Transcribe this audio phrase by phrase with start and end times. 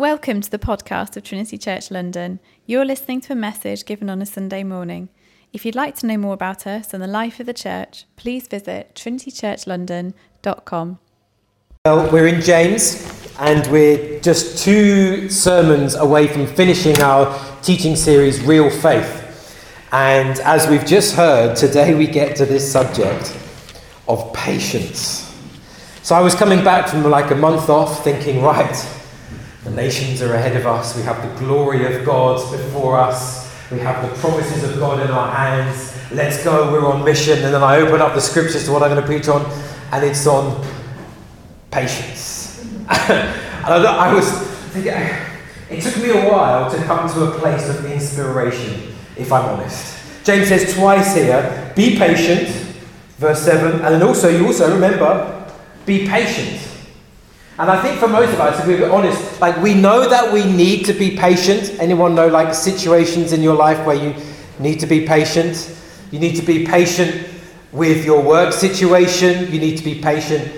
[0.00, 2.40] Welcome to the podcast of Trinity Church London.
[2.64, 5.10] You're listening to a message given on a Sunday morning.
[5.52, 8.48] If you'd like to know more about us and the life of the church, please
[8.48, 10.98] visit trinitychurchlondon.com.
[11.84, 18.42] Well, we're in James, and we're just two sermons away from finishing our teaching series,
[18.42, 19.84] Real Faith.
[19.92, 23.36] And as we've just heard, today we get to this subject
[24.08, 25.30] of patience.
[26.02, 28.96] So I was coming back from like a month off thinking, right,
[29.64, 33.78] the nations are ahead of us, we have the glory of God before us, we
[33.78, 37.44] have the promises of God in our hands, let's go, we're on mission.
[37.44, 39.44] And then I open up the scriptures to what I'm going to preach on,
[39.92, 40.64] and it's on
[41.70, 42.64] patience.
[42.88, 44.28] and I was
[44.72, 44.92] thinking,
[45.68, 49.96] it took me a while to come to a place of inspiration, if I'm honest.
[50.24, 52.48] James says twice here, be patient,
[53.18, 55.52] verse 7, and then also, you also remember,
[55.86, 56.69] be patient.
[57.60, 60.44] And I think for most of us, if we're honest, like we know that we
[60.50, 61.76] need to be patient.
[61.78, 64.14] Anyone know like situations in your life where you
[64.58, 65.70] need to be patient?
[66.10, 67.28] You need to be patient
[67.70, 69.52] with your work situation.
[69.52, 70.50] You need to be patient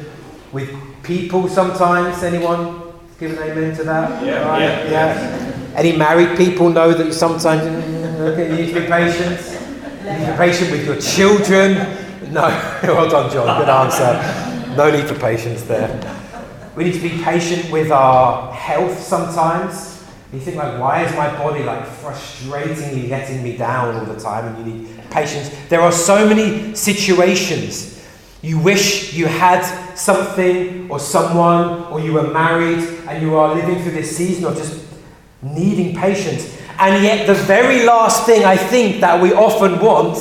[0.52, 0.70] with
[1.02, 2.22] people sometimes.
[2.22, 2.80] Anyone
[3.18, 4.24] give an amen to that?
[4.24, 4.60] Yeah, Right?
[4.60, 5.72] yeah, yeah.
[5.74, 9.40] Any married people know that you sometimes okay, you need to be patient.
[10.04, 11.74] You need to be patient with your children.
[12.32, 12.42] No,
[12.84, 13.58] well done, John.
[13.58, 14.76] Good answer.
[14.76, 16.21] No need for patience there.
[16.76, 20.04] We need to be patient with our health sometimes.
[20.32, 24.54] You think like, why is my body like frustratingly letting me down all the time?
[24.54, 25.50] And you need patience.
[25.68, 28.02] There are so many situations.
[28.40, 29.62] You wish you had
[29.94, 34.56] something or someone, or you were married and you are living through this season of
[34.56, 34.82] just
[35.42, 36.58] needing patience.
[36.78, 40.16] And yet, the very last thing I think that we often want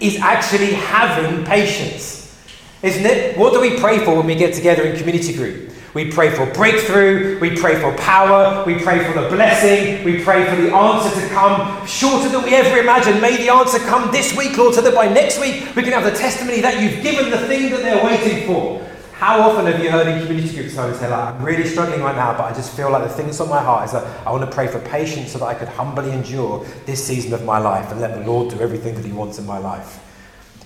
[0.00, 2.34] is actually having patience.
[2.82, 3.36] Isn't it?
[3.36, 5.69] What do we pray for when we get together in community group?
[5.92, 10.48] We pray for breakthrough, we pray for power, we pray for the blessing, we pray
[10.48, 13.20] for the answer to come shorter than we ever imagined.
[13.20, 16.04] May the answer come this week, Lord, so that by next week we can have
[16.04, 18.86] the testimony that you've given the thing that they're waiting for.
[19.14, 22.14] How often have you heard in community groups someone say, like, I'm really struggling right
[22.14, 24.30] now, but I just feel like the thing that's on my heart is that I
[24.30, 27.58] want to pray for patience so that I could humbly endure this season of my
[27.58, 29.98] life and let the Lord do everything that He wants in my life.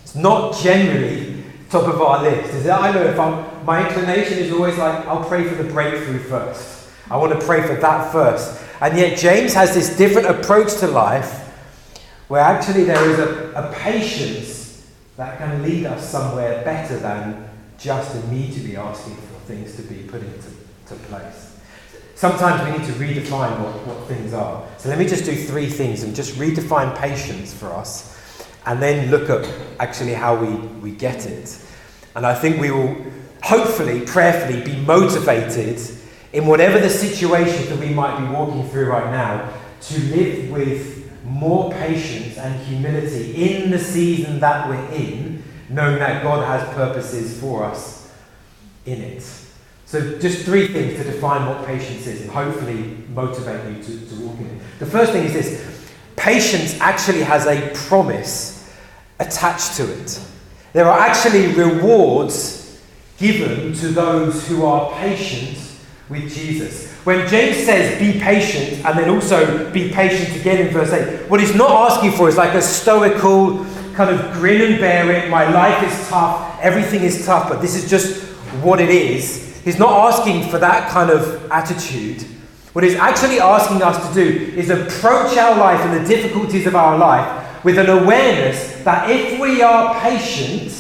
[0.03, 2.55] It's not generally top of our list.
[2.55, 2.71] Is it?
[2.71, 6.89] I know if I'm, my inclination is always like, I'll pray for the breakthrough first.
[7.11, 8.63] I want to pray for that first.
[8.81, 11.41] And yet, James has this different approach to life
[12.29, 17.49] where actually there is a, a patience that can lead us somewhere better than
[17.79, 20.49] just immediately asking for things to be put into
[20.87, 21.57] to place.
[22.15, 24.67] Sometimes we need to redefine what, what things are.
[24.79, 28.14] So let me just do three things and just redefine patience for us
[28.67, 31.59] and then look at actually how we, we get it.
[32.17, 32.97] And I think we will
[33.43, 35.81] hopefully, prayerfully, be motivated
[36.33, 40.95] in whatever the situation that we might be walking through right now to live with
[41.25, 47.39] more patience and humility in the season that we're in, knowing that God has purposes
[47.39, 48.13] for us
[48.87, 49.23] in it.
[49.87, 54.21] So, just three things to define what patience is and hopefully motivate you to, to
[54.23, 54.63] walk in it.
[54.79, 58.54] The first thing is this patience actually has a promise
[59.27, 60.21] attached to it.
[60.73, 62.81] There are actually rewards
[63.19, 65.59] given to those who are patient
[66.09, 66.93] with Jesus.
[67.05, 71.41] When James says be patient and then also be patient again in verse 8, what
[71.41, 73.65] he's not asking for is like a stoical
[73.95, 77.77] kind of grin and bear it, my life is tough, everything is tough, but this
[77.77, 78.23] is just
[78.63, 79.61] what it is.
[79.65, 82.23] He's not asking for that kind of attitude.
[82.73, 86.75] What he's actually asking us to do is approach our life and the difficulties of
[86.75, 90.71] our life with an awareness that if we are patient,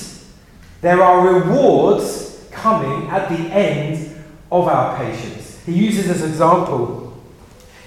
[0.82, 4.22] there are rewards coming at the end
[4.52, 5.60] of our patience.
[5.64, 7.18] He uses this example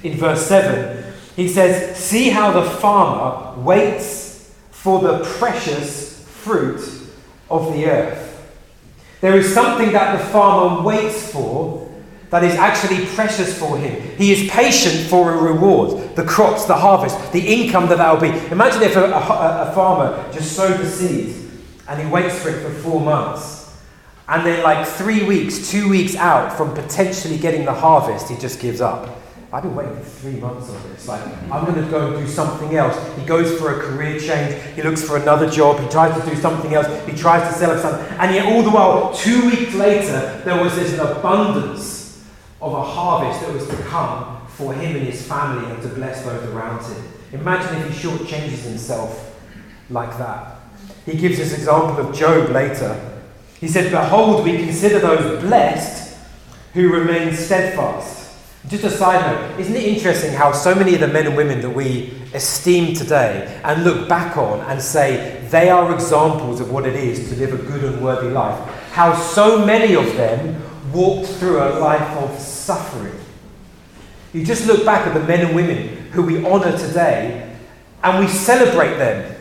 [0.03, 1.13] in verse 7.
[1.35, 6.81] He says, See how the farmer waits for the precious fruit
[7.49, 8.23] of the earth.
[9.21, 11.86] There is something that the farmer waits for
[12.29, 14.01] that is actually precious for him.
[14.17, 18.19] He is patient for a reward the crops, the harvest, the income that that will
[18.19, 18.37] be.
[18.51, 21.37] Imagine if a, a, a farmer just sowed the seeds
[21.87, 23.55] and he waits for it for four months.
[24.27, 28.59] And then, like three weeks, two weeks out from potentially getting the harvest, he just
[28.59, 29.17] gives up.
[29.53, 31.07] I've been waiting for three months on this.
[31.07, 32.97] Like, I'm going to go and do something else.
[33.17, 34.61] He goes for a career change.
[34.75, 35.79] He looks for another job.
[35.79, 36.87] He tries to do something else.
[37.07, 38.17] He tries to sell something.
[38.17, 41.96] And yet, all the while, two weeks later, there was this abundance
[42.61, 46.23] of a harvest that was to come for him and his family and to bless
[46.23, 47.03] those around him.
[47.33, 49.35] Imagine if he shortchanges himself
[49.89, 50.55] like that.
[51.05, 53.19] He gives this example of Job later.
[53.59, 56.17] He said, Behold, we consider those blessed
[56.73, 58.17] who remain steadfast.
[58.67, 61.61] Just a side note, isn't it interesting how so many of the men and women
[61.61, 66.85] that we esteem today and look back on and say they are examples of what
[66.85, 68.59] it is to live a good and worthy life,
[68.91, 70.61] how so many of them
[70.97, 73.17] walked through a life of suffering?
[74.33, 77.55] You just look back at the men and women who we honour today
[78.03, 79.35] and we celebrate them.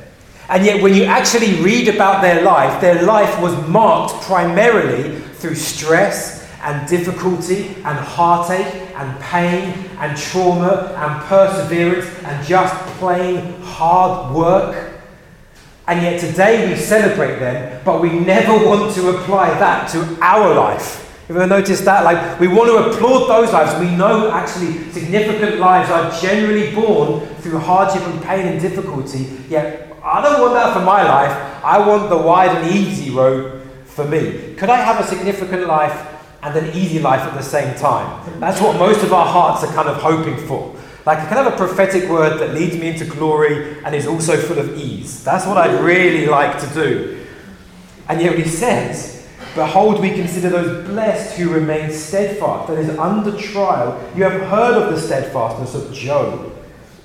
[0.48, 5.56] And yet, when you actually read about their life, their life was marked primarily through
[5.56, 14.34] stress and difficulty and heartache and pain and trauma and perseverance and just plain hard
[14.34, 14.92] work.
[15.88, 20.54] And yet today we celebrate them, but we never want to apply that to our
[20.54, 21.05] life.
[21.28, 22.04] You've ever noticed that?
[22.04, 23.78] Like, we want to applaud those lives.
[23.80, 29.26] We know actually significant lives are generally born through hardship and pain and difficulty.
[29.48, 31.64] Yet, I don't want that for my life.
[31.64, 34.54] I want the wide and easy road for me.
[34.56, 38.40] Could I have a significant life and an easy life at the same time.
[38.40, 40.74] That's what most of our hearts are kind of hoping for.
[41.04, 44.36] Like, I can have a prophetic word that leads me into glory and is also
[44.36, 45.22] full of ease.
[45.24, 47.26] That's what I'd really like to do.
[48.08, 49.15] And yet, he says,
[49.56, 54.00] Behold, we consider those blessed who remain steadfast, that is, under trial.
[54.14, 56.52] You have heard of the steadfastness of Job,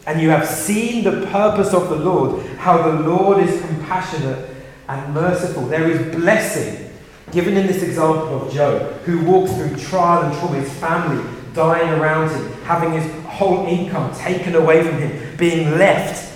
[0.06, 4.50] and you have seen the purpose of the Lord, how the Lord is compassionate
[4.88, 5.65] and merciful.
[5.65, 6.92] There is blessing
[7.31, 11.89] Given in this example of Job, who walks through trial and trouble, his family dying
[11.89, 16.30] around him, having his whole income taken away from him, being left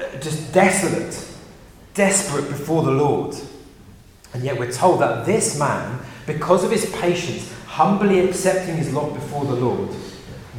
[0.00, 1.28] uh, just desolate,
[1.94, 3.36] desperate before the Lord.
[4.34, 9.12] And yet we're told that this man, because of his patience, humbly accepting his lot
[9.12, 9.90] before the Lord,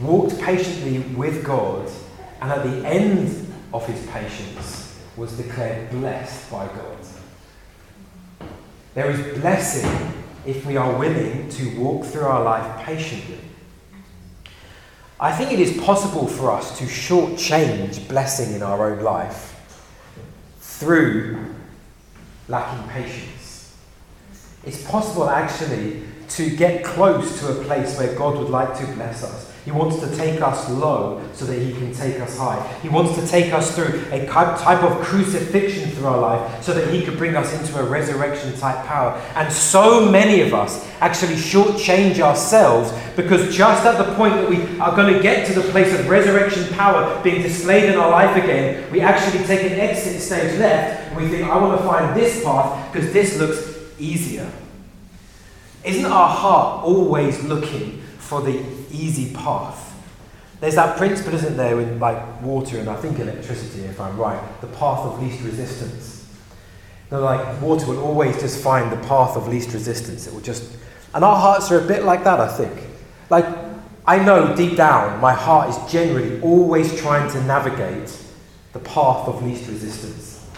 [0.01, 1.89] walked patiently with God,
[2.41, 6.97] and at the end of his patience was declared blessed by God.
[8.93, 13.39] There is blessing if we are willing to walk through our life patiently.
[15.19, 19.51] I think it is possible for us to shortchange blessing in our own life
[20.59, 21.55] through
[22.47, 23.42] lacking patience.
[24.65, 29.23] It's possible actually to get close to a place where God would like to bless
[29.23, 32.61] us he wants to take us low so that He can take us high.
[32.81, 36.93] He wants to take us through a type of crucifixion through our life so that
[36.93, 39.11] He could bring us into a resurrection type power.
[39.35, 44.79] And so many of us actually shortchange ourselves because just at the point that we
[44.79, 48.35] are going to get to the place of resurrection power being displayed in our life
[48.35, 52.13] again, we actually take an exit stage left and we think, I want to find
[52.13, 54.49] this path because this looks easier.
[55.83, 59.91] Isn't our heart always looking for the easy path.
[60.59, 64.41] There's that principle, isn't there, in like water and I think electricity, if I'm right,
[64.61, 66.25] the path of least resistance.
[67.11, 70.25] Like water will always just find the path of least resistance.
[70.25, 70.77] It will just,
[71.13, 72.73] and our hearts are a bit like that, I think.
[73.29, 73.45] Like
[74.07, 78.17] I know deep down, my heart is generally always trying to navigate
[78.71, 80.49] the path of least resistance.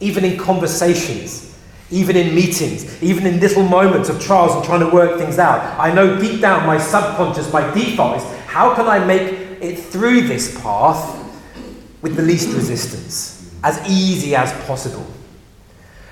[0.00, 1.49] Even in conversations,
[1.90, 5.78] even in meetings, even in little moments of trials and trying to work things out.
[5.78, 10.22] I know deep down my subconscious, my default, is how can I make it through
[10.22, 11.16] this path
[12.02, 15.06] with the least resistance, as easy as possible?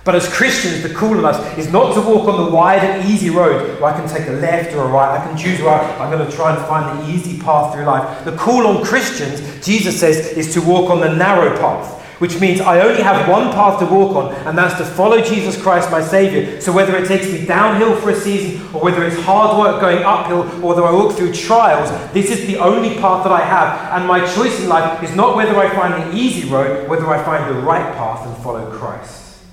[0.05, 3.07] But as Christians, the call on us is not to walk on the wide and
[3.11, 5.21] easy road where I can take a left or a right.
[5.21, 8.25] I can choose where I'm going to try and find the easy path through life.
[8.25, 12.61] The call on Christians, Jesus says, is to walk on the narrow path which means
[12.61, 16.03] I only have one path to walk on, and that's to follow Jesus Christ, my
[16.03, 16.61] Savior.
[16.61, 20.03] So whether it takes me downhill for a season, or whether it's hard work going
[20.03, 23.93] uphill, or whether I walk through trials, this is the only path that I have.
[23.93, 27.23] And my choice in life is not whether I find the easy road, whether I
[27.23, 29.45] find the right path and follow Christ.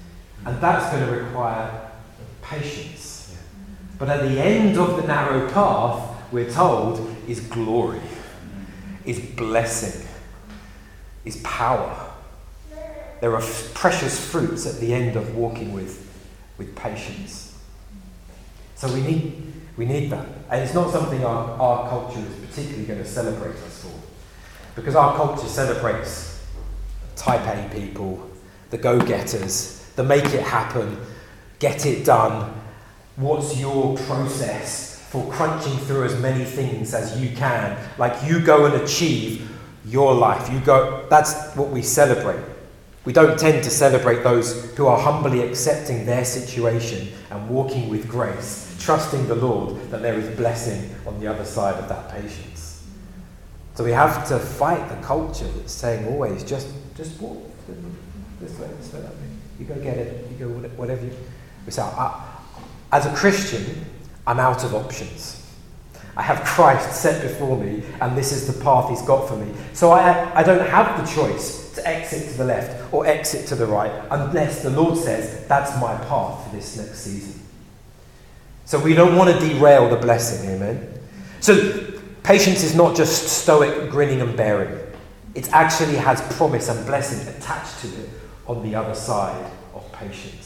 [0.46, 1.92] And that's going to require
[2.42, 3.38] patience.
[4.00, 8.02] But at the end of the narrow path, we're told, is glory,
[9.06, 10.08] is blessing,
[11.24, 12.05] is power
[13.22, 13.44] there are
[13.74, 16.08] precious fruits at the end of walking with,
[16.58, 17.58] with patience.
[18.76, 20.28] So we need, we need that.
[20.50, 23.92] And it's not something our, our culture is particularly going to celebrate us for.
[24.76, 26.46] Because our culture celebrates
[27.16, 28.30] type A people,
[28.70, 30.98] the go getters, the make it happen,
[31.60, 32.54] get it done.
[33.16, 37.78] What's your process for crunching through as many things as you can?
[37.98, 39.50] Like you go and achieve
[39.86, 40.52] your life.
[40.52, 42.55] You go, that's what we celebrate.
[43.06, 48.10] We don't tend to celebrate those who are humbly accepting their situation and walking with
[48.10, 52.84] grace, trusting the Lord that there is blessing on the other side of that patience.
[53.76, 57.44] So we have to fight the culture that's saying always just just walk
[58.40, 59.28] this way, this way, that way.
[59.60, 61.12] You go get it, you go whatever you.
[61.66, 61.84] We say,
[62.92, 63.86] as a Christian,
[64.26, 65.45] I'm out of options.
[66.18, 69.52] I have Christ set before me, and this is the path He's got for me.
[69.74, 73.56] So I, I don't have the choice to exit to the left or exit to
[73.56, 77.42] the right unless the Lord says that's my path for this next season.
[78.64, 80.88] So we don't want to derail the blessing, amen?
[81.40, 84.80] So patience is not just stoic grinning and bearing,
[85.36, 88.10] it actually has promise and blessing attached to it
[88.48, 90.45] on the other side of patience.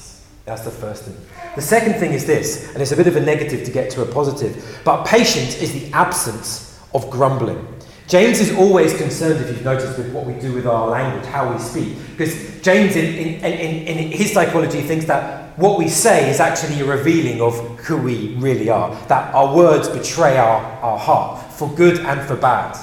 [0.50, 1.16] That's the first thing.
[1.56, 4.02] The second thing is this, and it's a bit of a negative to get to
[4.02, 7.68] a positive, but patience is the absence of grumbling.
[8.08, 11.54] James is always concerned, if you've noticed, with what we do with our language, how
[11.54, 11.96] we speak.
[12.18, 16.82] Because James, in, in, in, in, his psychology, thinks that what we say is actually
[16.82, 21.70] a revealing of who we really are, that our words betray our, our heart, for
[21.76, 22.76] good and for bad.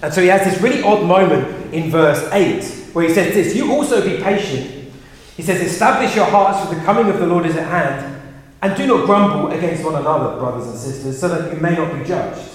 [0.00, 2.62] And so he has this really odd moment in verse 8
[2.92, 4.79] where he says this You also be patient.
[5.40, 8.20] He says, Establish your hearts, for the coming of the Lord is at hand,
[8.60, 11.98] and do not grumble against one another, brothers and sisters, so that you may not
[11.98, 12.46] be judged.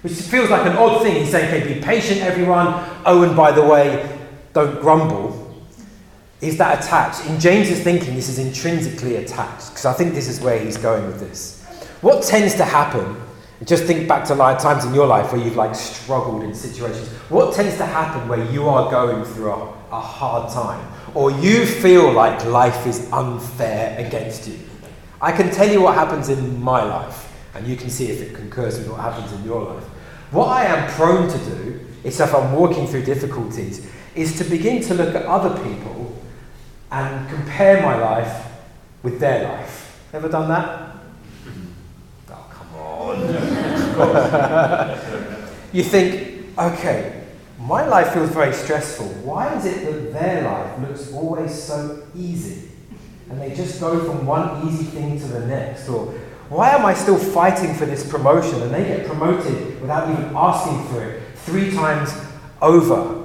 [0.00, 1.16] Which feels like an odd thing.
[1.16, 2.82] He's saying, Okay, be patient, everyone.
[3.04, 4.18] Oh, and by the way,
[4.54, 5.54] don't grumble.
[6.40, 7.26] Is that attached?
[7.28, 11.04] In James's thinking, this is intrinsically attached, because I think this is where he's going
[11.04, 11.62] with this.
[12.00, 13.20] What tends to happen
[13.66, 17.06] just think back to times in your life where you've like struggled in situations.
[17.28, 21.64] What tends to happen where you are going through a, a hard time or you
[21.64, 24.58] feel like life is unfair against you?
[25.20, 28.34] I can tell you what happens in my life, and you can see if it
[28.34, 29.84] concurs with what happens in your life.
[30.30, 34.82] What I am prone to do is if I'm walking through difficulties, is to begin
[34.82, 36.22] to look at other people
[36.90, 38.46] and compare my life
[39.02, 40.00] with their life.
[40.12, 40.96] Ever done that?
[42.30, 43.18] Oh, come on.
[45.72, 47.23] you think, okay,
[47.64, 49.06] my life feels very stressful.
[49.24, 52.68] Why is it that their life looks always so easy?
[53.30, 55.88] And they just go from one easy thing to the next.
[55.88, 56.12] Or
[56.50, 60.86] why am I still fighting for this promotion and they get promoted without even asking
[60.88, 62.12] for it three times
[62.60, 63.22] over?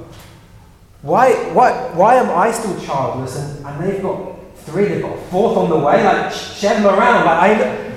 [1.01, 5.57] Why, why, why am I still childless and, and they've got three, they've got fourth
[5.57, 6.01] on the way?
[6.01, 7.25] Like, shove them around.
[7.25, 7.91] Like, I,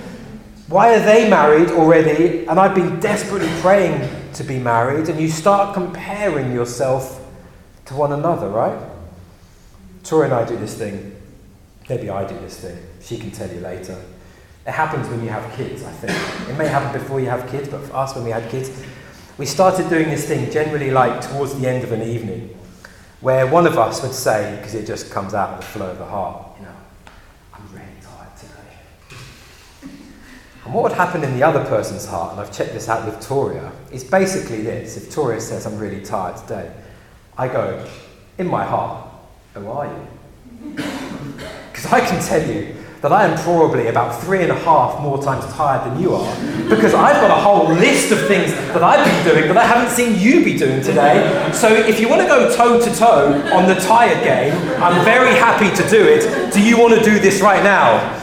[0.69, 5.09] why are they married already and I've been desperately praying to be married?
[5.09, 7.25] And you start comparing yourself
[7.87, 8.79] to one another, right?
[10.05, 11.17] Tori and I do this thing.
[11.89, 12.79] Maybe I do this thing.
[13.01, 14.01] She can tell you later.
[14.67, 16.49] It happens when you have kids, I think.
[16.49, 18.71] It may happen before you have kids, but for us, when we had kids,
[19.37, 22.57] we started doing this thing generally like towards the end of an evening,
[23.21, 25.99] where one of us would say, because it just comes out of the flow of
[25.99, 26.52] the heart,
[30.65, 33.21] And what would happen in the other person's heart, and I've checked this out with
[33.21, 34.97] Toria, is basically this.
[34.97, 36.73] If Toria says, I'm really tired today,
[37.37, 37.85] I go,
[38.39, 39.09] in my heart,
[39.55, 40.77] who are you?
[41.73, 45.21] Because I can tell you that I am probably about three and a half more
[45.21, 46.37] times tired than you are,
[46.69, 49.91] because I've got a whole list of things that I've been doing that I haven't
[49.91, 51.51] seen you be doing today.
[51.53, 55.35] So if you want to go toe to toe on the tired game, I'm very
[55.35, 56.53] happy to do it.
[56.53, 58.22] Do you want to do this right now?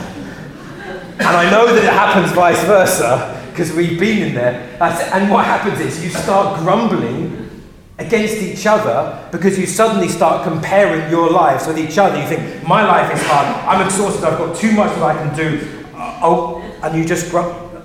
[1.20, 4.78] And I know that it happens vice versa because we've been in there.
[4.80, 7.62] And what happens is you start grumbling
[7.98, 12.18] against each other because you suddenly start comparing your lives with each other.
[12.18, 15.36] You think, my life is hard, I'm exhausted, I've got too much that I can
[15.36, 15.84] do.
[15.94, 17.34] Uh, oh, and you just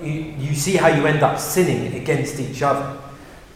[0.01, 3.01] you, you see how you end up sinning against each other.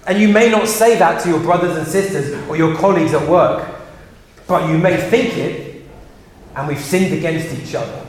[0.08, 3.28] And you may not say that to your brothers and sisters or your colleagues at
[3.28, 3.76] work,
[4.48, 5.84] but you may think it,
[6.56, 8.07] and we've sinned against each other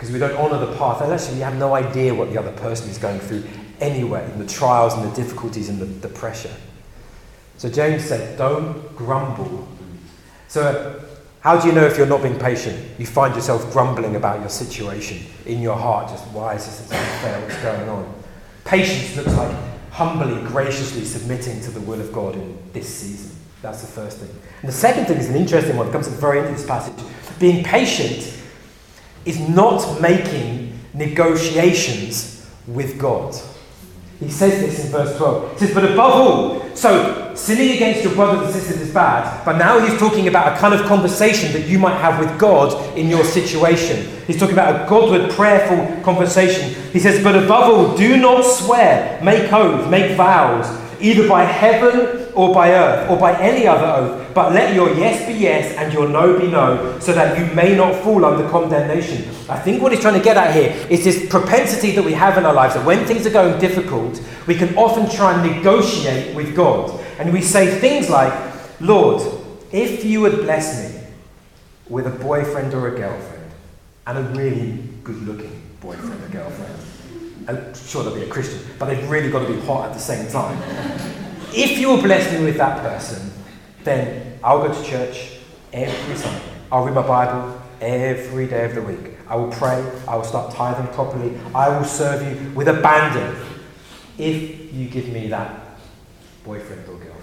[0.00, 1.02] because we don't honour the path.
[1.02, 3.44] And actually, we have no idea what the other person is going through
[3.80, 6.54] anyway, and the trials and the difficulties and the, the pressure.
[7.58, 9.68] So James said, don't grumble.
[10.48, 11.04] So,
[11.40, 12.98] how do you know if you're not being patient?
[12.98, 17.38] You find yourself grumbling about your situation in your heart, just why is this unfair?
[17.42, 18.14] What's going on?
[18.64, 19.54] Patience looks like
[19.90, 23.36] humbly, graciously submitting to the will of God in this season.
[23.60, 24.30] That's the first thing.
[24.62, 25.88] And the second thing is an interesting one.
[25.88, 26.94] It comes at the very end of this passage.
[27.38, 28.39] Being patient
[29.24, 33.34] is not making negotiations with God.
[34.20, 35.52] He says this in verse 12.
[35.52, 39.56] He says, But above all, so sinning against your brothers and sisters is bad, but
[39.56, 43.08] now he's talking about a kind of conversation that you might have with God in
[43.08, 44.06] your situation.
[44.26, 46.74] He's talking about a Godward, prayerful conversation.
[46.92, 50.66] He says, But above all, do not swear, make oaths, make vows,
[51.00, 55.26] either by heaven or by earth, or by any other oath, but let your yes
[55.26, 59.28] be yes and your no be no, so that you may not fall under condemnation.
[59.48, 62.38] I think what he's trying to get at here is this propensity that we have
[62.38, 66.34] in our lives that when things are going difficult, we can often try and negotiate
[66.34, 66.98] with God.
[67.18, 68.32] And we say things like,
[68.80, 69.22] Lord,
[69.72, 71.00] if you would bless me
[71.88, 73.40] with a boyfriend or a girlfriend,
[74.06, 76.74] and a really good looking boyfriend or girlfriend,
[77.48, 80.00] I'm sure they'll be a Christian, but they've really got to be hot at the
[80.00, 80.58] same time.
[81.54, 83.32] If you'll bless me with that person,
[83.84, 85.38] then I'll go to church
[85.72, 86.52] every Sunday.
[86.70, 89.16] I'll read my Bible every day of the week.
[89.28, 89.84] I will pray.
[90.08, 91.38] I will start tithing properly.
[91.54, 93.36] I will serve you with abandon
[94.18, 95.78] if you give me that
[96.44, 97.14] boyfriend or girlfriend.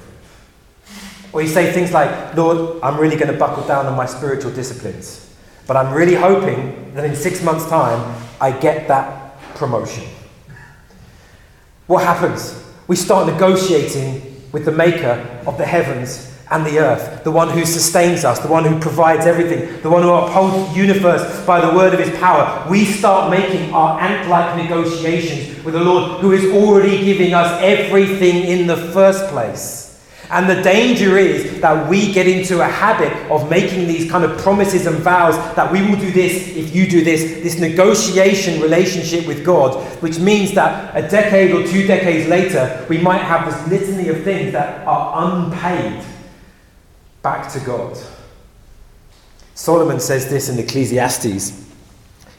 [1.33, 4.51] Or you say things like, Lord, I'm really going to buckle down on my spiritual
[4.51, 5.35] disciplines,
[5.67, 10.05] but I'm really hoping that in six months' time I get that promotion.
[11.87, 12.63] What happens?
[12.87, 14.21] We start negotiating
[14.53, 18.47] with the maker of the heavens and the earth, the one who sustains us, the
[18.47, 22.17] one who provides everything, the one who upholds the universe by the word of his
[22.19, 22.65] power.
[22.69, 27.61] We start making our ant like negotiations with the Lord who is already giving us
[27.61, 29.86] everything in the first place.
[30.29, 34.37] And the danger is that we get into a habit of making these kind of
[34.39, 39.25] promises and vows that we will do this if you do this, this negotiation relationship
[39.25, 43.81] with God, which means that a decade or two decades later, we might have this
[43.87, 46.03] litany of things that are unpaid
[47.21, 47.97] back to God.
[49.55, 51.65] Solomon says this in Ecclesiastes,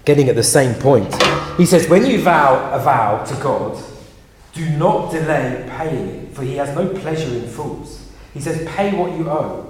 [0.05, 1.13] getting at the same point.
[1.57, 3.83] He says, When you vow a vow to God,
[4.59, 8.11] do not delay paying it, for he has no pleasure in fools.
[8.35, 9.69] He says, Pay what you owe.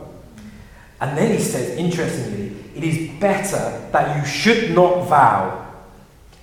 [1.00, 5.66] And then he says, interestingly, it is better that you should not vow,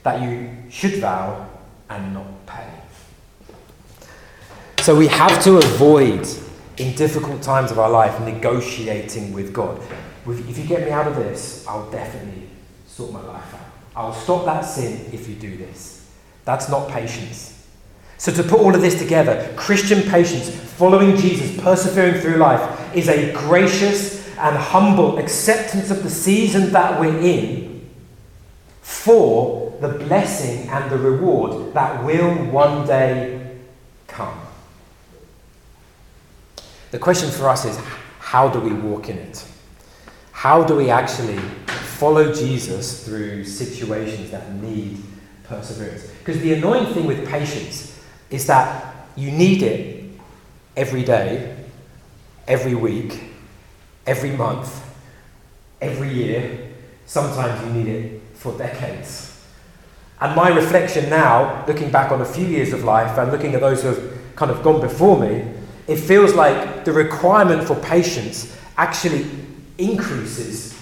[0.03, 1.49] that you should vow
[1.89, 2.69] and not pay.
[4.81, 6.27] So we have to avoid,
[6.77, 9.81] in difficult times of our life, negotiating with God.
[10.27, 12.47] If you get me out of this, I'll definitely
[12.87, 13.59] sort my life out.
[13.95, 16.09] I'll stop that sin if you do this.
[16.45, 17.54] That's not patience.
[18.17, 23.09] So, to put all of this together, Christian patience, following Jesus, persevering through life, is
[23.09, 27.89] a gracious and humble acceptance of the season that we're in
[28.81, 33.57] for the blessing and the reward that will one day
[34.07, 34.39] come.
[36.91, 37.77] The question for us is
[38.19, 39.45] how do we walk in it?
[40.31, 45.01] How do we actually follow Jesus through situations that need
[45.43, 46.07] perseverance?
[46.19, 47.94] Because the annoying thing with patience
[48.35, 50.11] is that you need it
[50.75, 51.55] every day,
[52.47, 53.23] every week,
[54.05, 54.83] every month,
[55.81, 56.69] every year.
[57.05, 59.31] Sometimes you need it for decades.
[60.19, 63.61] And my reflection now, looking back on a few years of life and looking at
[63.61, 65.45] those who have kind of gone before me,
[65.87, 69.25] it feels like the requirement for patience actually
[69.77, 70.73] increases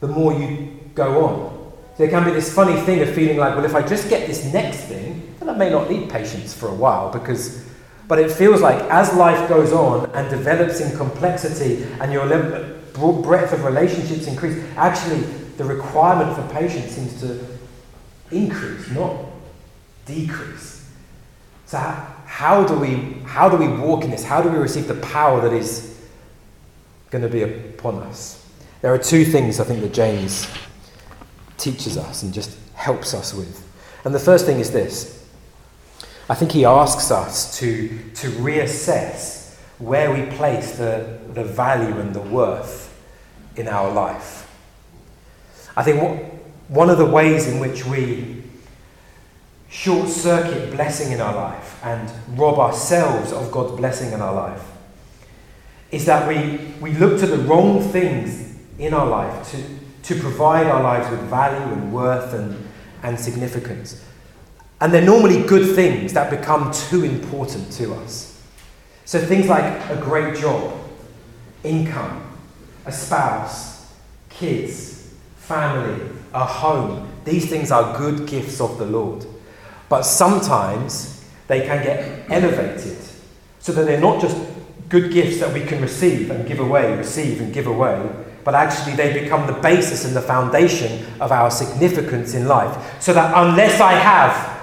[0.00, 1.55] the more you go on.
[1.98, 4.52] There can be this funny thing of feeling like, well, if I just get this
[4.52, 7.64] next thing, then I may not need patience for a while because,
[8.06, 12.26] but it feels like as life goes on and develops in complexity and your
[13.22, 15.20] breadth of relationships increase, actually
[15.56, 17.44] the requirement for patience seems to
[18.30, 19.24] increase, not
[20.04, 20.90] decrease.
[21.66, 24.22] So how, how do we how do we walk in this?
[24.22, 25.98] How do we receive the power that is
[27.10, 28.44] going to be upon us?
[28.82, 30.46] There are two things I think that James
[31.58, 33.62] teaches us and just helps us with.
[34.04, 35.16] And the first thing is this
[36.28, 42.14] I think he asks us to, to reassess where we place the, the value and
[42.14, 42.92] the worth
[43.56, 44.42] in our life.
[45.76, 46.12] I think what,
[46.68, 48.42] one of the ways in which we
[49.68, 54.62] short circuit blessing in our life and rob ourselves of God's blessing in our life
[55.92, 59.62] is that we, we look to the wrong things in our life to,
[60.06, 62.56] to provide our lives with value and worth and,
[63.02, 64.04] and significance.
[64.80, 68.40] And they're normally good things that become too important to us.
[69.04, 70.78] So things like a great job,
[71.64, 72.22] income,
[72.84, 73.92] a spouse,
[74.28, 79.26] kids, family, a home, these things are good gifts of the Lord.
[79.88, 82.98] But sometimes they can get elevated
[83.58, 84.36] so that they're not just
[84.88, 88.08] good gifts that we can receive and give away, receive and give away,
[88.46, 93.02] but actually they become the basis and the foundation of our significance in life.
[93.02, 94.56] So that unless I have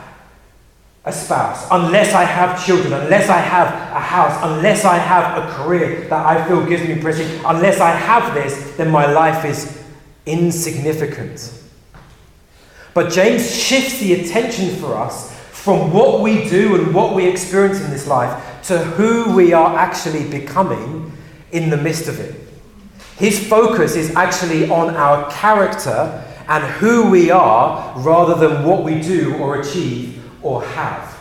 [1.04, 5.54] a spouse, unless I have children, unless I have a house, unless I have a
[5.56, 9.84] career that I feel gives me prestige, unless I have this, then my life is
[10.26, 11.54] insignificant.
[12.93, 17.82] But James shifts the attention for us from what we do and what we experience
[17.82, 21.12] in this life to who we are actually becoming
[21.52, 22.43] in the midst of it.
[23.17, 29.02] His focus is actually on our character and who we are rather than what we
[29.02, 31.17] do or achieve or have.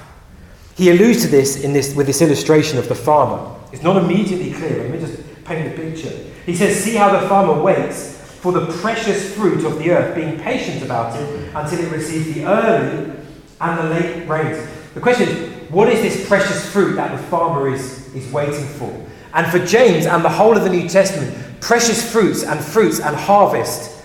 [0.74, 3.58] He alludes to this, in this with this illustration of the farmer.
[3.72, 4.82] It's not immediately clear.
[4.82, 6.10] Let me just paint the picture.
[6.46, 10.40] He says, See how the farmer waits for the precious fruit of the earth, being
[10.40, 13.12] patient about it until it receives the early
[13.60, 14.68] and the late rains.
[14.94, 19.06] The question is, what is this precious fruit that the farmer is, is waiting for?
[19.34, 23.16] And for James and the whole of the New Testament, precious fruits and fruits and
[23.16, 24.02] harvest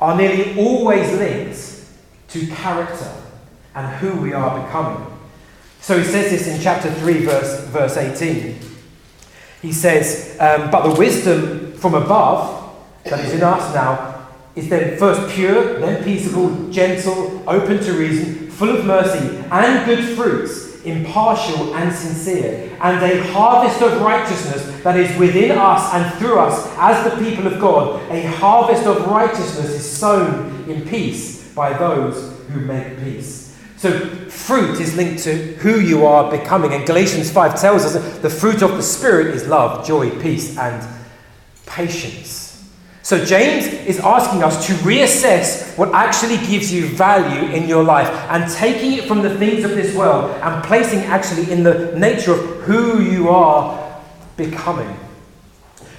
[0.00, 1.58] are nearly always linked
[2.28, 3.12] to character
[3.74, 5.06] and who we are becoming.
[5.80, 8.56] So he says this in chapter 3, verse, verse 18.
[9.60, 12.72] He says, um, But the wisdom from above
[13.04, 18.48] that is in us now is then first pure, then peaceable, gentle, open to reason,
[18.50, 24.98] full of mercy and good fruits, impartial and sincere, and a harvest of righteousness that
[24.98, 28.02] is within us and through us as the people of God.
[28.10, 33.56] A harvest of righteousness is sown in peace by those who make peace.
[33.76, 36.72] So, fruit is linked to who you are becoming.
[36.72, 40.56] And Galatians 5 tells us that the fruit of the Spirit is love, joy, peace,
[40.56, 40.86] and
[41.66, 42.41] patience.
[43.12, 48.08] So, James is asking us to reassess what actually gives you value in your life
[48.30, 52.32] and taking it from the things of this world and placing actually in the nature
[52.32, 54.00] of who you are
[54.38, 54.96] becoming.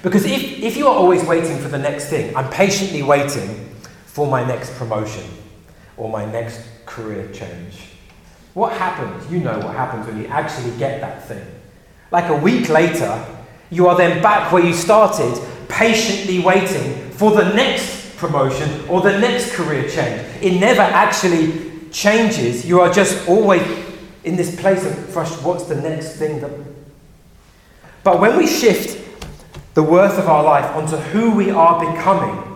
[0.02, 4.26] Because if, if you are always waiting for the next thing, I'm patiently waiting for
[4.26, 5.22] my next promotion
[5.96, 7.90] or my next career change.
[8.54, 9.30] What happens?
[9.30, 11.46] You know what happens when you actually get that thing.
[12.10, 13.24] Like a week later,
[13.70, 19.18] you are then back where you started, patiently waiting for the next promotion or the
[19.18, 20.22] next career change.
[20.42, 22.64] It never actually changes.
[22.64, 23.62] You are just always
[24.24, 25.44] in this place of frustration.
[25.44, 26.50] What's the next thing that.
[28.02, 29.00] But when we shift
[29.74, 32.53] the worth of our life onto who we are becoming,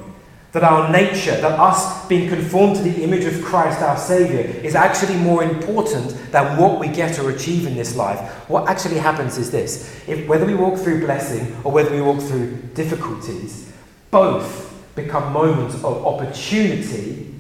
[0.53, 4.75] that our nature, that us being conformed to the image of Christ, our Saviour, is
[4.75, 8.19] actually more important than what we get or achieve in this life.
[8.49, 12.21] What actually happens is this if, whether we walk through blessing or whether we walk
[12.23, 13.71] through difficulties,
[14.11, 17.35] both become moments of opportunity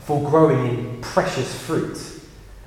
[0.00, 1.96] for growing in precious fruit,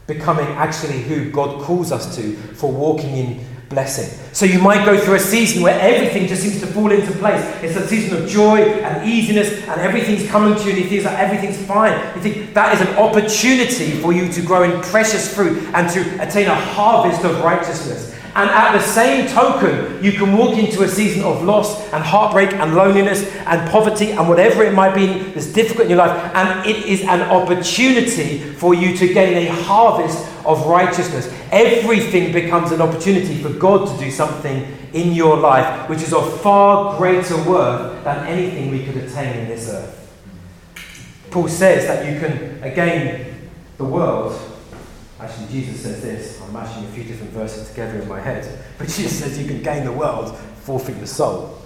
[0.08, 4.18] becoming actually who God calls us to, for walking in blessing.
[4.34, 7.44] So you might go through a season where everything just seems to fall into place.
[7.64, 11.04] It's a season of joy and easiness, and everything's coming to you, and you feel
[11.04, 11.94] like everything's fine.
[12.16, 16.24] You think that is an opportunity for you to grow in precious fruit and to
[16.24, 18.12] attain a harvest of righteousness.
[18.34, 22.54] And at the same token, you can walk into a season of loss and heartbreak
[22.54, 26.32] and loneliness and poverty and whatever it might be that's difficult in your life.
[26.34, 31.34] And it is an opportunity for you to gain a harvest of righteousness.
[31.52, 36.42] Everything becomes an opportunity for God to do something in your life which is of
[36.42, 39.98] far greater worth than anything we could attain in this earth.
[41.30, 44.40] Paul says that you can, again, the world.
[45.20, 46.42] Actually, Jesus says this.
[46.42, 48.60] I'm mashing a few different verses together in my head.
[48.78, 51.62] But Jesus says you can gain the world, forfeit your soul.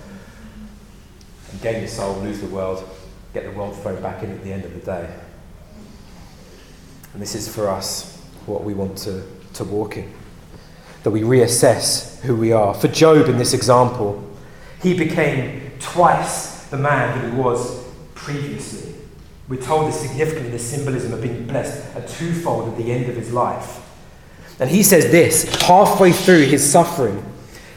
[1.52, 2.88] And gain your soul, lose the world,
[3.34, 5.16] get the world thrown back in at the end of the day.
[7.14, 8.15] And this is for us
[8.46, 10.12] what we want to, to walk in.
[11.04, 12.74] That we reassess who we are.
[12.74, 14.24] For Job, in this example,
[14.82, 18.96] he became twice the man that he was previously.
[19.48, 23.16] We're told the significance, the symbolism of being blessed, a twofold at the end of
[23.16, 23.82] his life.
[24.60, 27.24] And he says this halfway through his suffering.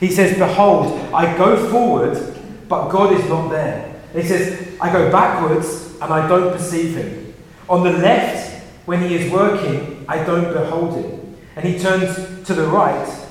[0.00, 2.36] He says, Behold, I go forward,
[2.68, 4.00] but God is not there.
[4.14, 7.34] He says, I go backwards and I don't perceive him.
[7.68, 11.36] On the left, when he is working, I don't behold him.
[11.54, 13.26] And he turns to the right,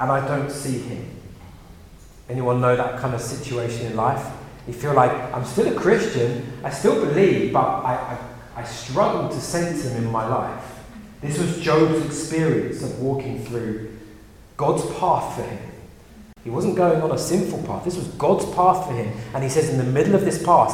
[0.00, 1.08] and I don't see him.
[2.28, 4.26] Anyone know that kind of situation in life?
[4.66, 8.18] You feel like I'm still a Christian, I still believe, but I,
[8.56, 10.64] I, I struggle to sense him in my life.
[11.20, 13.96] This was Job's experience of walking through
[14.56, 15.58] God's path for him.
[16.44, 17.84] He wasn't going on a sinful path.
[17.84, 19.12] This was God's path for him.
[19.34, 20.72] And he says, in the middle of this path,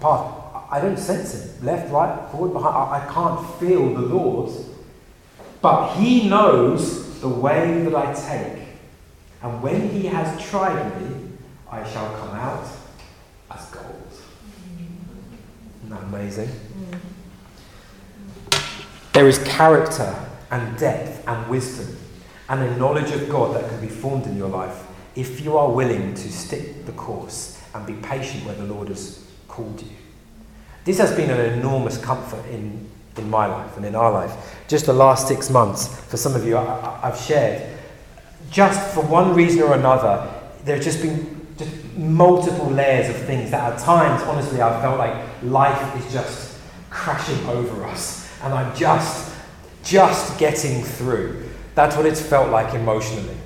[0.00, 0.34] path
[0.70, 1.66] I don't sense him.
[1.66, 2.74] Left, right, forward, behind.
[2.74, 4.50] I, I can't feel the Lord.
[5.62, 8.66] But he knows the way that I take.
[9.42, 11.32] And when he has tried me,
[11.70, 12.66] I shall come out
[13.50, 14.08] as gold.
[15.78, 16.48] Isn't that amazing?
[19.12, 20.14] There is character
[20.50, 21.96] and depth and wisdom
[22.48, 25.70] and a knowledge of God that can be formed in your life if you are
[25.70, 29.90] willing to stick the course and be patient where the Lord has called you.
[30.84, 32.88] This has been an enormous comfort in
[33.20, 34.58] in my life and in our life.
[34.66, 37.78] Just the last six months, for some of you, I, have shared.
[38.50, 40.28] Just for one reason or another,
[40.64, 44.98] there have just been just multiple layers of things that at times, honestly, I've felt
[44.98, 48.28] like life is just crashing over us.
[48.42, 49.34] And I'm just,
[49.84, 51.48] just getting through.
[51.74, 53.36] That's what it's felt like emotionally.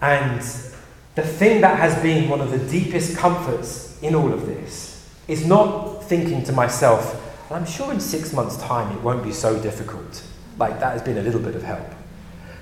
[0.00, 0.40] And
[1.14, 5.46] the thing that has been one of the deepest comforts in all of this is
[5.46, 9.60] not thinking to myself, and I'm sure in six months' time it won't be so
[9.60, 10.22] difficult.
[10.56, 11.86] Like that has been a little bit of help.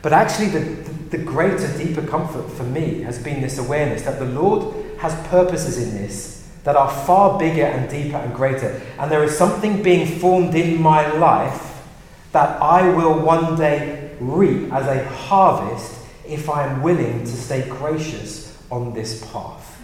[0.00, 4.18] But actually, the, the, the greater, deeper comfort for me has been this awareness that
[4.18, 8.80] the Lord has purposes in this that are far bigger and deeper and greater.
[8.98, 11.86] And there is something being formed in my life
[12.32, 17.68] that I will one day reap as a harvest if I am willing to stay
[17.68, 19.77] gracious on this path.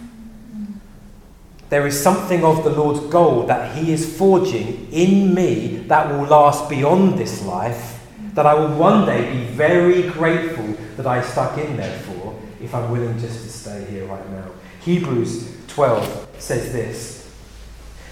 [1.75, 6.25] There is something of the Lord's gold that He is forging in me that will
[6.25, 7.99] last beyond this life,
[8.33, 12.73] that I will one day be very grateful that I stuck in there for if
[12.73, 14.51] I'm willing just to stay here right now.
[14.85, 17.29] Hebrews 12 says this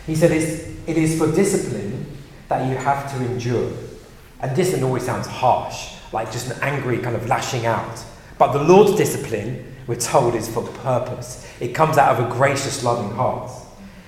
[0.07, 2.05] He said, It is for discipline
[2.49, 3.71] that you have to endure.
[4.41, 8.03] And discipline always sounds harsh, like just an angry kind of lashing out.
[8.37, 11.47] But the Lord's discipline we're told is for purpose.
[11.59, 13.51] It comes out of a gracious, loving heart.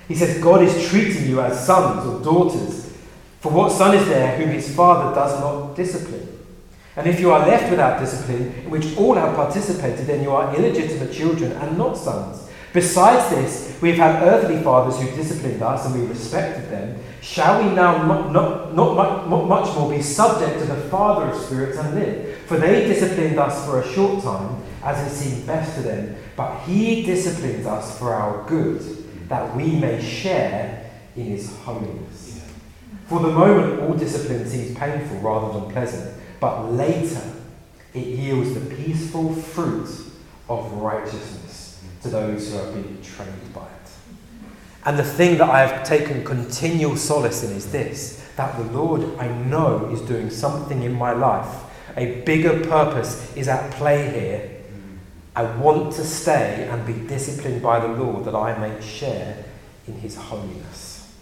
[0.08, 2.96] He says, God is treating you as sons or daughters.
[3.40, 6.36] For what son is there whom his father does not discipline?
[6.96, 10.54] And if you are left without discipline, in which all have participated, then you are
[10.56, 12.45] illegitimate children and not sons.
[12.76, 17.00] Besides this, we have had earthly fathers who disciplined us and we respected them.
[17.22, 21.78] Shall we now not, not, not much more be subject to the Father of spirits
[21.78, 22.36] and live?
[22.40, 26.64] For they disciplined us for a short time as it seemed best to them, but
[26.64, 28.82] he disciplines us for our good,
[29.30, 32.44] that we may share in his holiness.
[33.06, 37.22] For the moment, all discipline seems painful rather than pleasant, but later
[37.94, 39.88] it yields the peaceful fruit
[40.50, 41.45] of righteousness
[42.06, 43.90] to those who have been trained by it.
[44.84, 49.02] And the thing that I have taken continual solace in is this that the Lord,
[49.18, 51.62] I know, is doing something in my life.
[51.96, 54.56] A bigger purpose is at play here
[55.36, 59.44] I want to stay and be disciplined by the Lord that I may share
[59.86, 61.14] in his holiness.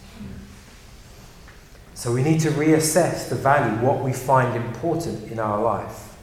[1.95, 6.14] So we need to reassess the value, what we find important in our life.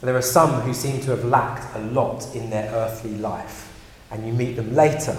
[0.00, 3.70] There are some who seem to have lacked a lot in their earthly life,
[4.10, 5.16] and you meet them later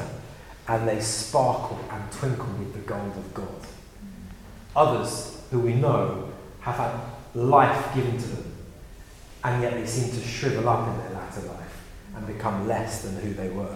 [0.68, 3.48] and they sparkle and twinkle with the gold of God.
[4.76, 6.30] Others who we know
[6.62, 7.00] have had
[7.36, 8.52] life given to them
[9.44, 11.82] and yet they seem to shrivel up in their latter life
[12.16, 13.76] and become less than who they were.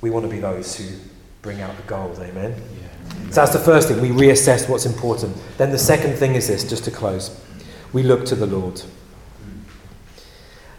[0.00, 0.96] We want to be those who
[1.42, 2.54] bring out the gold, amen?
[2.80, 3.30] Yeah.
[3.30, 5.36] So that's the first thing, we reassess what's important.
[5.58, 7.38] Then the second thing is this, just to close
[7.92, 8.80] we look to the Lord.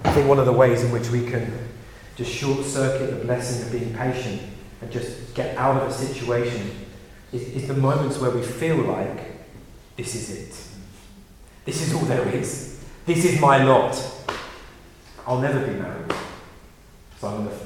[0.03, 1.69] I think one of the ways in which we can
[2.15, 4.41] just short circuit the blessing of being patient
[4.81, 6.71] and just get out of a situation
[7.31, 9.19] is, is the moments where we feel like
[9.95, 10.67] this is it.
[11.65, 12.83] This is all there is.
[13.05, 13.95] This is my lot.
[15.25, 16.13] I'll never be married.
[17.19, 17.65] So I'm going to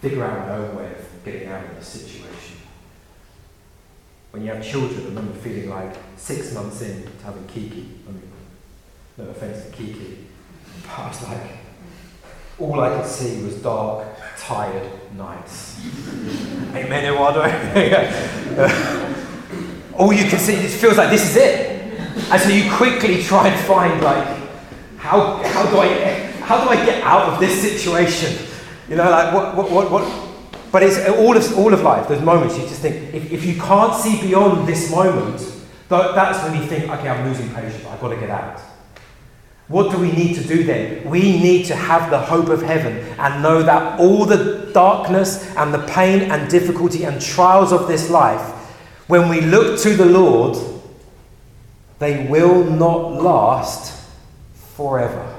[0.00, 2.56] figure out my own way of getting out of this situation.
[4.30, 7.88] When you have children, I remember feeling like six months in to having Kiki.
[8.08, 8.32] I mean,
[9.18, 10.18] no offense to Kiki.
[10.86, 11.61] But I was like,
[12.58, 14.06] all I could see was dark,
[14.38, 15.80] tired nights.
[16.74, 17.42] Amen, Eduardo.
[19.96, 21.82] all you can see, it feels like this is it.
[22.30, 24.24] And so you quickly try and find like
[24.96, 25.88] how, how, do I,
[26.42, 28.46] how do I get out of this situation?
[28.88, 30.28] You know, like what, what, what, what?
[30.70, 33.60] But it's all of, all of life, there's moments you just think, if, if you
[33.60, 35.38] can't see beyond this moment,
[35.88, 38.60] that's when you think, okay, I'm losing patience, I've got to get out.
[39.68, 41.08] What do we need to do then?
[41.08, 45.72] We need to have the hope of heaven and know that all the darkness and
[45.72, 48.42] the pain and difficulty and trials of this life,
[49.06, 50.58] when we look to the Lord,
[51.98, 54.10] they will not last
[54.76, 55.38] forever.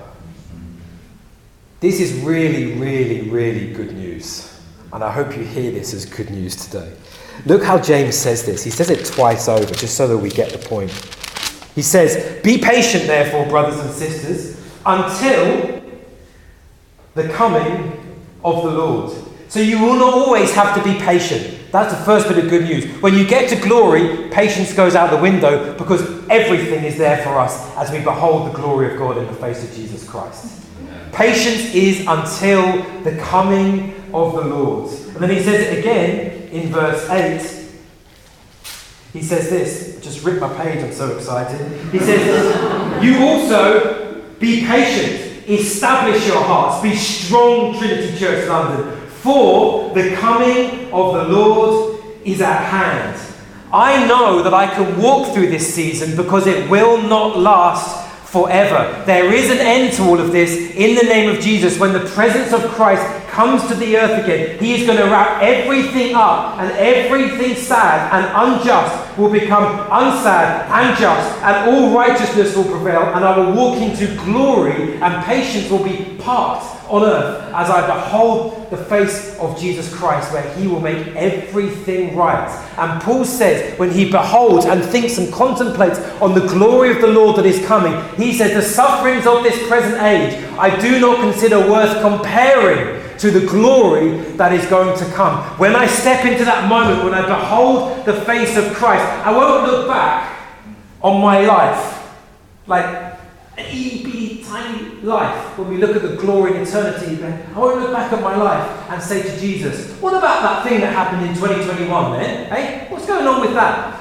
[1.80, 4.50] This is really, really, really good news.
[4.94, 6.94] And I hope you hear this as good news today.
[7.46, 8.64] Look how James says this.
[8.64, 10.92] He says it twice over, just so that we get the point.
[11.76, 15.82] He says, Be patient, therefore, brothers and sisters, until
[17.16, 17.92] the coming
[18.44, 19.14] of the Lord.
[19.48, 21.60] So you will not always have to be patient.
[21.72, 22.86] That's the first bit of good news.
[23.02, 27.38] When you get to glory, patience goes out the window because everything is there for
[27.38, 30.64] us as we behold the glory of God in the face of Jesus Christ.
[31.12, 34.92] Patience is until the coming of the Lord.
[34.92, 37.63] And then he says it again in verse 8.
[39.14, 41.62] He says this, just rip my page, I'm so excited.
[41.92, 49.00] He says, this, You also be patient, establish your hearts, be strong, Trinity Church London.
[49.08, 53.20] For the coming of the Lord is at hand.
[53.72, 59.04] I know that I can walk through this season because it will not last forever.
[59.06, 61.80] There is an end to all of this in the name of Jesus.
[61.80, 65.42] When the presence of Christ comes to the earth again, he is going to wrap
[65.42, 72.56] everything up, and everything sad and unjust will become unsad and just, and all righteousness
[72.56, 77.52] will prevail, and I will walk into glory, and patience will be parked on earth
[77.54, 82.48] as I behold the face of Jesus Christ, where he will make everything right.
[82.78, 87.08] And Paul says, when he beholds and thinks and contemplates on the glory of the
[87.08, 91.20] Lord that is coming, he says, The sufferings of this present age I do not
[91.20, 95.44] consider worth comparing to the glory that is going to come.
[95.60, 99.68] When I step into that moment, when I behold the face of Christ, I won't
[99.68, 100.40] look back
[101.02, 102.00] on my life
[102.66, 102.86] like
[103.58, 104.04] an itty
[104.54, 108.22] tiny life, when we look at the glory in eternity, I won't look back at
[108.22, 112.50] my life and say to Jesus, What about that thing that happened in 2021 then?
[112.50, 113.93] Hey, what's going on with that?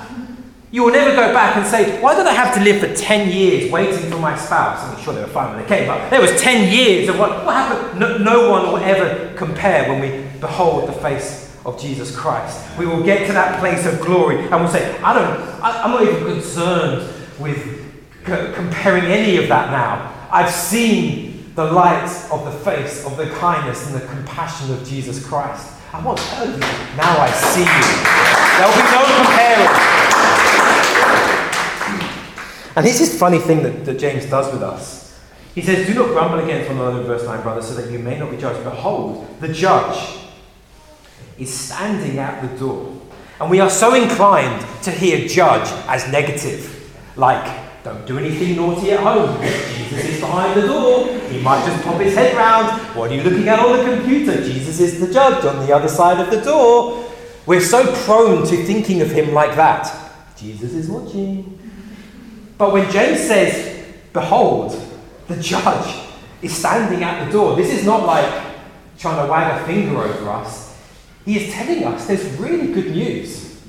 [0.73, 3.31] You will never go back and say, Why did I have to live for 10
[3.31, 4.83] years waiting for my spouse?
[4.83, 7.45] I'm sure they were fine when they came, but there was 10 years of what,
[7.45, 8.01] what happened.
[8.01, 12.67] No, no one will ever compare when we behold the face of Jesus Christ.
[12.79, 15.91] We will get to that place of glory and we'll say, I don't, I, I'm
[15.91, 17.79] not even concerned with
[18.25, 20.11] comparing any of that now.
[20.33, 25.23] I've seen the light of the face of the kindness and the compassion of Jesus
[25.23, 25.71] Christ.
[25.93, 26.57] I want tell you,
[26.97, 28.33] now I see you.
[28.57, 30.02] There will be no comparing.
[32.75, 35.21] And this is funny thing that, that James does with us.
[35.55, 38.19] He says, Do not grumble against one another verse 9, brothers, so that you may
[38.19, 38.65] not be judged.
[38.65, 40.19] Behold, the judge
[41.39, 43.01] is standing at the door.
[43.41, 48.93] And we are so inclined to hear judge as negative, like don't do anything naughty
[48.93, 49.43] at home.
[49.43, 51.09] Jesus is behind the door.
[51.29, 52.81] He might just pop his head round.
[52.97, 54.41] What are you looking at on the computer?
[54.41, 57.11] Jesus is the judge on the other side of the door.
[57.45, 60.13] We're so prone to thinking of him like that.
[60.37, 61.59] Jesus is watching.
[62.63, 64.81] But when James says, Behold,
[65.27, 66.07] the judge
[66.43, 68.25] is standing at the door, this is not like
[68.99, 70.81] trying to wag a finger over us.
[71.25, 73.61] He is telling us there's really good news.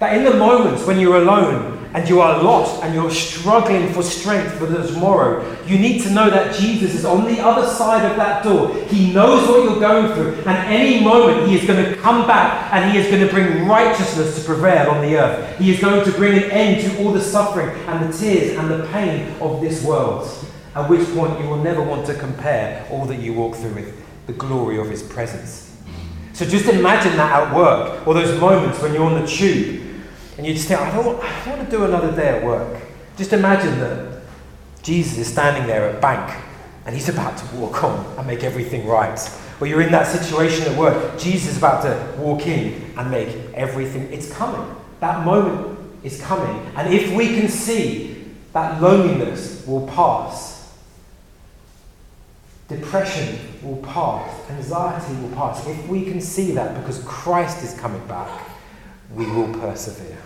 [0.00, 4.02] That in the moments when you're alone and you are lost and you're struggling for
[4.02, 8.16] strength for tomorrow, you need to know that Jesus is on the other side of
[8.16, 8.74] that door.
[8.84, 12.72] He knows what you're going through, and any moment He is going to come back
[12.72, 15.58] and He is going to bring righteousness to prevail on the earth.
[15.58, 18.70] He is going to bring an end to all the suffering and the tears and
[18.70, 20.28] the pain of this world.
[20.76, 24.00] At which point you will never want to compare all that you walk through with
[24.26, 25.76] the glory of His presence.
[26.32, 29.89] So just imagine that at work, or those moments when you're on the tube
[30.40, 32.42] and you just think, I don't, want, I don't want to do another day at
[32.42, 32.80] work.
[33.18, 34.22] Just imagine that
[34.82, 36.34] Jesus is standing there at bank
[36.86, 39.20] and he's about to walk on and make everything right.
[39.60, 43.28] Or you're in that situation at work, Jesus is about to walk in and make
[43.52, 44.10] everything.
[44.10, 44.74] It's coming.
[45.00, 46.72] That moment is coming.
[46.74, 48.24] And if we can see
[48.54, 50.74] that loneliness will pass,
[52.66, 55.66] depression will pass, anxiety will pass.
[55.66, 58.48] If we can see that because Christ is coming back,
[59.14, 60.16] we will persevere.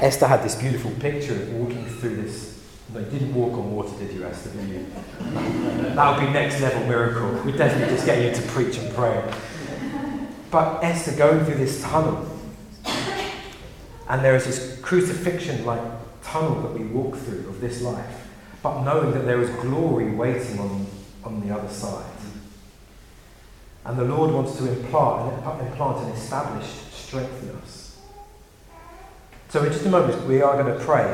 [0.00, 2.60] Esther had this beautiful picture of walking through this.
[2.92, 4.50] No, you didn't walk on water, did you, Esther?
[4.50, 4.86] Did you?
[5.94, 7.42] that would be next level miracle.
[7.44, 9.32] We definitely just get you to preach and pray.
[10.50, 12.28] But Esther going through this tunnel,
[14.08, 15.80] and there is this crucifixion like
[16.22, 18.28] tunnel that we walk through of this life,
[18.62, 20.86] but knowing that there is glory waiting on,
[21.24, 22.04] on the other side.
[23.84, 27.81] And the Lord wants to implant, implant and establish strength in us.
[29.52, 31.04] So, in just a moment, we are going to pray.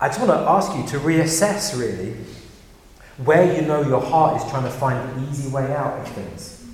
[0.00, 2.16] I just want to ask you to reassess really
[3.18, 6.64] where you know your heart is trying to find the easy way out of things,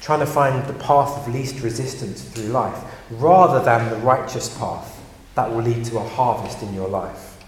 [0.00, 2.76] trying to find the path of least resistance through life,
[3.08, 5.00] rather than the righteous path
[5.36, 7.40] that will lead to a harvest in your life.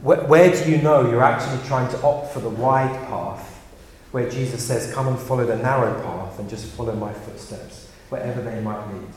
[0.00, 3.68] Where, where do you know you're actually trying to opt for the wide path,
[4.12, 8.40] where Jesus says, Come and follow the narrow path and just follow my footsteps, wherever
[8.40, 9.08] they might lead?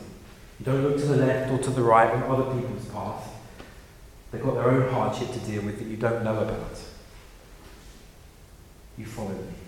[0.60, 3.28] Don't look to the left or to the right on other people's path.
[4.30, 6.78] They've got their own hardship to deal with that you don't know about.
[8.96, 9.61] You follow me.